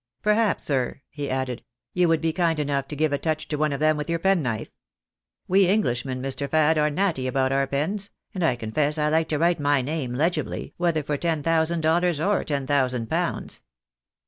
"Perhaps, 0.23 0.63
sir," 0.63 1.01
he 1.11 1.29
added," 1.29 1.63
you 1.93 2.07
would 2.07 2.21
be 2.21 2.33
kind 2.33 2.59
enough 2.59 2.87
to 2.87 2.95
give 2.95 3.13
a 3.13 3.19
touch 3.19 3.47
to 3.49 3.55
one 3.55 3.71
of 3.71 3.79
them 3.79 3.97
with 3.97 4.09
your 4.09 4.17
penknife? 4.17 4.71
We 5.47 5.67
Englishmen, 5.67 6.23
Mr. 6.23 6.49
Fad, 6.49 6.79
are 6.79 6.89
natty 6.89 7.27
about 7.27 7.51
our 7.51 7.67
pens, 7.67 8.09
and 8.33 8.43
I 8.43 8.55
confess 8.55 8.97
I 8.97 9.09
like 9.09 9.29
to 9.29 9.37
write 9.37 9.59
my 9.59 9.83
name 9.83 10.15
legibly, 10.15 10.73
whether 10.77 11.03
for 11.03 11.17
ten 11.17 11.43
thousand 11.43 11.81
dollars 11.81 12.19
or 12.19 12.43
ten 12.43 12.65
thousand 12.65 13.11
pounds." 13.11 13.61